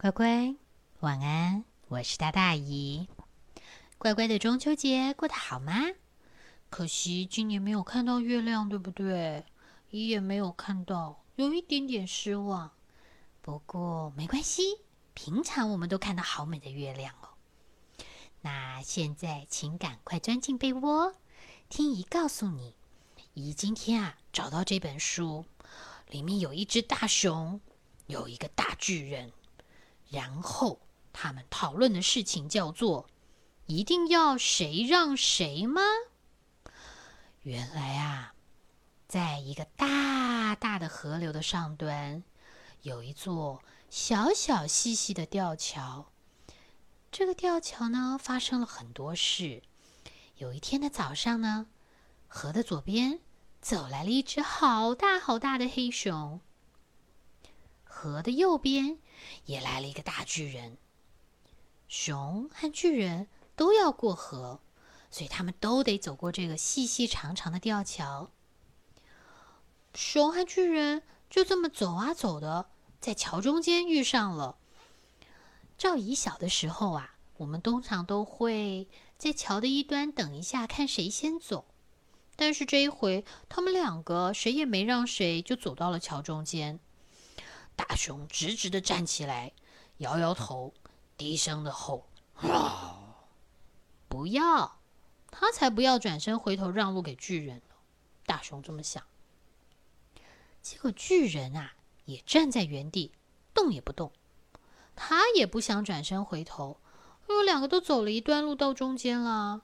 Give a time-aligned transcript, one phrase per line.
[0.00, 0.54] 乖乖，
[1.00, 1.62] 晚安！
[1.88, 3.06] 我是大大姨。
[3.98, 5.74] 乖乖的中秋节过得好吗？
[6.70, 9.44] 可惜今年没有看到月亮，对不对？
[9.90, 12.70] 姨也没有看到，有一点点失望。
[13.42, 14.78] 不过没关系，
[15.12, 17.28] 平常我们都看到好美的月亮哦。
[18.40, 21.14] 那现在请赶快钻进被窝，
[21.68, 22.74] 听姨告诉你，
[23.34, 25.44] 姨今天啊找到这本书，
[26.08, 27.60] 里面有一只大熊，
[28.06, 29.30] 有一个大巨人。
[30.10, 30.80] 然后
[31.12, 33.08] 他们讨论的事情叫做：
[33.66, 35.80] 一定要谁让谁吗？
[37.42, 38.34] 原来啊，
[39.08, 42.22] 在一个大大的河流的上端，
[42.82, 46.10] 有一座小小细细的吊桥。
[47.12, 49.62] 这个吊桥呢，发生了很多事。
[50.36, 51.66] 有一天的早上呢，
[52.28, 53.20] 河的左边
[53.60, 56.40] 走来了一只好大好大的黑熊。
[58.00, 58.96] 河的右边
[59.44, 60.78] 也来了一个大巨人。
[61.86, 64.60] 熊和巨人都要过河，
[65.10, 68.30] 所以他们都得走过这个细细长长的吊桥。
[69.92, 72.70] 熊和巨人就这么走啊走的，
[73.02, 74.56] 在桥中间遇上了。
[75.76, 81.66] 赵姨小的时候啊，我们通常都会在桥的一端等一下，看谁先走。
[82.34, 86.80] 但是这一回，他们两个谁也没让谁，就走到了桥中间。
[87.80, 89.52] 大熊直直的站起来，
[89.96, 90.74] 摇摇头，
[91.16, 92.06] 低声的吼
[94.06, 94.78] ：“不要！
[95.30, 97.74] 他才不要转身回头让路给巨人呢。”
[98.26, 99.02] 大熊这么想。
[100.60, 101.72] 结果巨人啊，
[102.04, 103.12] 也站在原地，
[103.54, 104.12] 动也不动。
[104.94, 106.78] 他也不想转身回头，
[107.30, 109.62] 因为两个都走了一段路到中间了。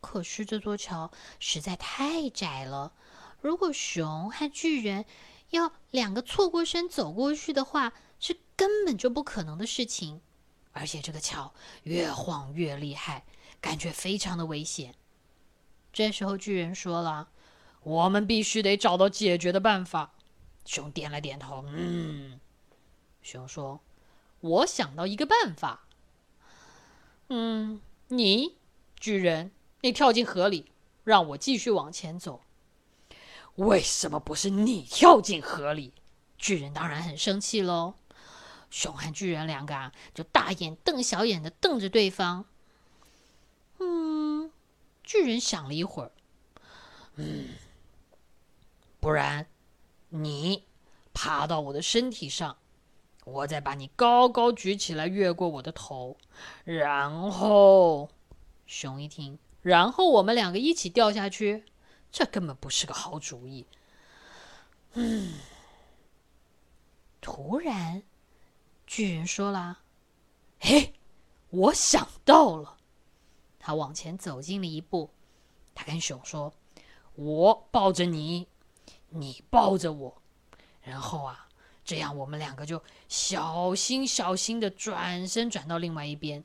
[0.00, 2.92] 可是这座桥实在太窄了，
[3.40, 5.04] 如果熊和巨人……
[5.50, 10.20] 要两个错过身走过去的话，是根本就不可能的事情。
[10.72, 13.24] 而且这个桥越晃越厉害，
[13.60, 14.94] 感觉非常的危险。
[15.92, 17.30] 这时候巨人说了
[17.82, 20.14] ：“我们必须得找到解决的办法。”
[20.64, 22.38] 熊点了点头，嗯。
[23.22, 23.80] 熊说
[24.40, 25.88] ：“我想到一个办法。
[27.28, 28.56] 嗯，你
[28.98, 30.70] 巨人，你跳进河里，
[31.02, 32.42] 让我继续往前走。”
[33.56, 35.92] 为什么不是你跳进河里？
[36.38, 37.94] 巨人当然很生气喽。
[38.70, 42.46] 熊和巨人两个啊，就大眼瞪小眼的瞪着对方。
[43.78, 44.50] 嗯，
[45.02, 46.12] 巨人想了一会儿，
[47.16, 47.48] 嗯，
[49.00, 49.46] 不然
[50.10, 50.64] 你
[51.12, 52.56] 爬到我的身体上，
[53.24, 56.16] 我再把你高高举起来，越过我的头，
[56.64, 58.08] 然后
[58.66, 61.64] 熊一听，然后我们两个一起掉下去。
[62.12, 63.66] 这根本不是个好主意。
[64.94, 65.34] 嗯，
[67.20, 68.02] 突然，
[68.86, 69.80] 巨人说了
[70.58, 70.94] ：“嘿，
[71.50, 72.78] 我想到了。”
[73.60, 75.10] 他往前走近了一步，
[75.74, 76.52] 他跟熊说
[77.14, 78.48] ：“我抱着你，
[79.10, 80.22] 你抱着我，
[80.82, 81.46] 然后啊，
[81.84, 86.42] 这样我们两个就小心小心的转身转到另外一边，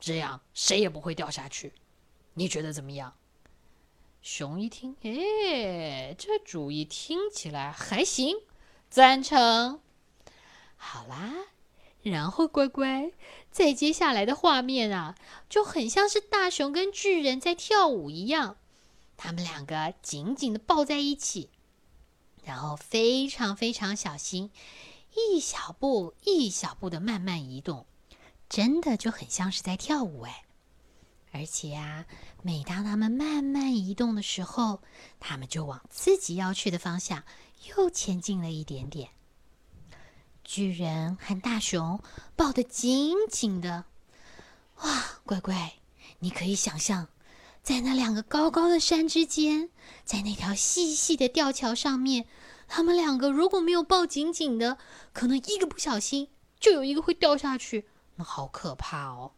[0.00, 1.74] 这样谁也不会掉下去。
[2.34, 3.14] 你觉得怎么样？”
[4.28, 8.34] 熊一听，哎，这主意听起来还行，
[8.90, 9.80] 赞成。
[10.76, 11.32] 好啦，
[12.02, 13.12] 然后乖乖，
[13.52, 15.14] 在接下来的画面啊，
[15.48, 18.56] 就很像是大熊跟巨人在跳舞一样，
[19.16, 21.50] 他们两个紧紧的抱在一起，
[22.42, 24.50] 然后非常非常小心，
[25.14, 27.86] 一小步一小步的慢慢移动，
[28.48, 30.45] 真的就很像是在跳舞哎。
[31.38, 32.06] 而且啊，
[32.42, 34.80] 每当他们慢慢移动的时候，
[35.20, 37.24] 他们就往自己要去的方向
[37.68, 39.10] 又前进了一点点。
[40.42, 42.00] 巨人和大熊
[42.36, 43.84] 抱得紧紧的，
[44.76, 45.74] 哇，乖乖，
[46.20, 47.08] 你可以想象，
[47.62, 49.68] 在那两个高高的山之间，
[50.04, 52.26] 在那条细细的吊桥上面，
[52.66, 54.78] 他们两个如果没有抱紧紧的，
[55.12, 59.32] 可能一个不小心就有一个会掉下去，那好可怕哦。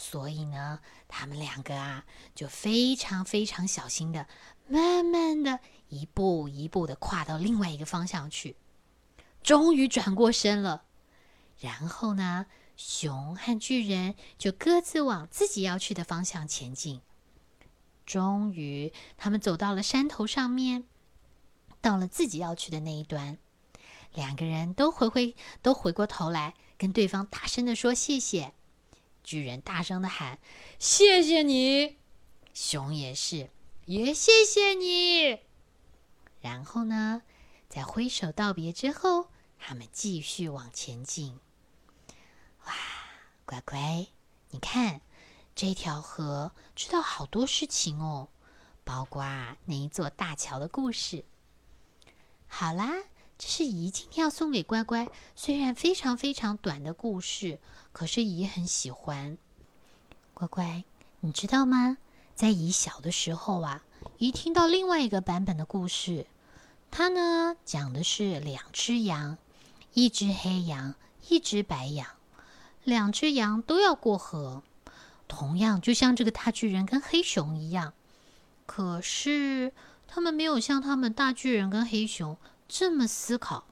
[0.00, 4.26] 所以呢，他们两个啊，就非常非常小心的，
[4.66, 8.56] 慢慢的一步一步的跨到另外一个方向去，
[9.42, 10.84] 终于转过身了。
[11.58, 12.46] 然后呢，
[12.78, 17.02] 熊和巨人就各自往自己要去的方向前进。
[18.06, 20.84] 终于，他们走到了山头上面，
[21.82, 23.36] 到了自己要去的那一端，
[24.14, 28.54] 两个人都回回都回过头来，跟对方大声的说谢谢。
[29.30, 30.40] 巨人大声的喊
[30.80, 31.98] ：“谢谢你！”
[32.52, 33.48] 熊也是，
[33.86, 35.38] 也谢谢你。
[36.40, 37.22] 然后呢，
[37.68, 41.38] 在挥手道别之后，他们继续往前进。
[42.64, 42.74] 哇
[43.44, 44.08] 乖乖，
[44.50, 45.00] 你看
[45.54, 48.30] 这条河知道好多事情哦，
[48.82, 49.22] 包括
[49.64, 51.24] 那一座大桥的故事。
[52.48, 53.04] 好啦，
[53.40, 57.58] 这是姨今天要送给乖乖，虽然非常非常短的故事，
[57.90, 59.38] 可是姨很喜欢。
[60.34, 60.84] 乖乖，
[61.20, 61.96] 你知道吗？
[62.34, 63.82] 在姨小的时候啊，
[64.18, 66.26] 姨听到另外一个版本的故事，
[66.90, 69.38] 它呢讲的是两只羊，
[69.94, 70.94] 一只黑羊，
[71.26, 72.06] 一只白羊，
[72.84, 74.62] 两只羊都要过河，
[75.26, 77.94] 同样就像这个大巨人跟黑熊一样，
[78.66, 79.72] 可是
[80.06, 82.36] 他们没有像他们大巨人跟黑熊
[82.70, 83.64] 这么思考，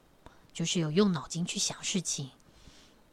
[0.53, 2.31] 就是有用脑筋去想事情。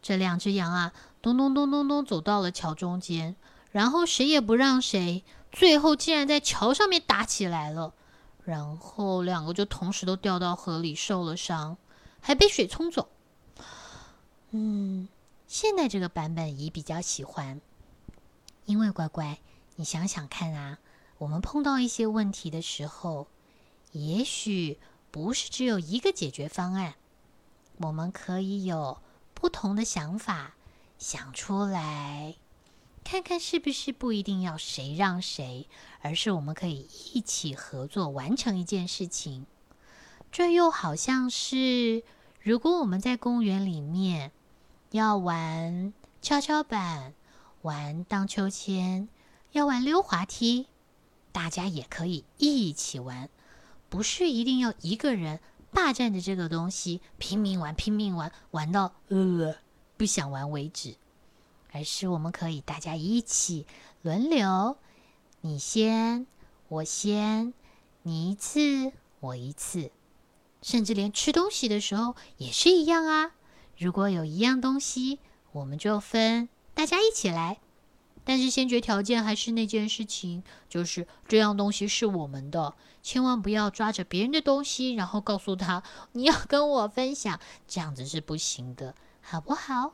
[0.01, 3.35] 这两只羊啊，咚咚咚咚咚走到了桥中间，
[3.71, 5.23] 然后谁也不让谁。
[5.51, 7.93] 最后竟然在桥上面打起来了，
[8.43, 11.77] 然后两个就同时都掉到河里受了伤，
[12.19, 13.07] 还被水冲走。
[14.51, 15.07] 嗯，
[15.47, 17.61] 现在这个版本姨比较喜欢，
[18.65, 19.39] 因为乖乖，
[19.75, 20.79] 你想想看啊，
[21.19, 23.27] 我们碰到一些问题的时候，
[23.91, 24.77] 也许
[25.15, 26.95] 不是只有一个解决方案，
[27.77, 28.97] 我们可以有
[29.33, 30.55] 不同的想法
[30.97, 32.35] 想出来。
[33.05, 35.69] 看看是不是不一定要谁让谁，
[36.01, 39.45] 而是我们可以一起合作完成一件事情。
[40.33, 42.03] 这又好像是，
[42.41, 44.33] 如果我们在公园里面
[44.91, 47.13] 要玩跷跷板、
[47.61, 49.07] 玩荡秋千、
[49.53, 50.67] 要玩溜滑梯，
[51.31, 53.29] 大家也可以一起玩，
[53.89, 55.39] 不是一定要一个人
[55.71, 59.55] 霸占着这个东西拼命玩、拼命玩，玩到呃
[59.97, 60.95] 不想玩为止。
[61.71, 63.67] 而是我们可以大家一起
[64.01, 64.77] 轮流，
[65.41, 66.25] 你先，
[66.69, 67.53] 我先，
[68.03, 69.91] 你一次，我一次，
[70.61, 73.33] 甚至连吃东西的时候也是一样啊。
[73.77, 75.19] 如果有一样东西，
[75.51, 77.59] 我们就分，大家一起来。
[78.25, 85.81] 但是先决条件还是那件事情，就是这样东西是我们的，千万不要抓着别人的东西，然后告诉他
[86.11, 89.93] 你要跟我分享，这样子是不行的，好不好？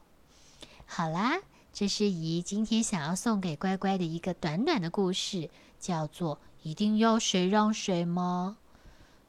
[0.87, 1.41] 好啦。
[1.73, 5.49] 这是姨今天想要送给乖乖的一个短短的故事，
[5.79, 8.57] 叫做“一定要谁让谁吗？”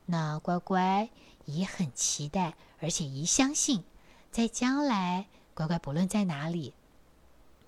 [0.07, 1.09] 那乖乖
[1.45, 3.85] 姨很期待，而且姨相信，
[4.33, 6.75] 在将来乖乖不论在哪里，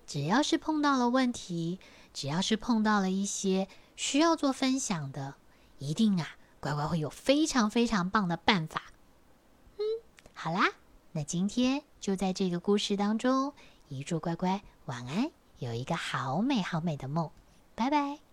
[0.05, 1.79] 只要是碰到了问题，
[2.13, 5.35] 只要是碰到了一些需要做分享的，
[5.79, 8.83] 一定啊，乖乖会有非常非常棒的办法。
[9.77, 9.83] 嗯，
[10.33, 10.71] 好啦，
[11.13, 13.53] 那今天就在这个故事当中。
[13.87, 15.29] 一祝乖乖晚安，
[15.59, 17.29] 有一个好美好美的梦，
[17.75, 18.24] 拜拜。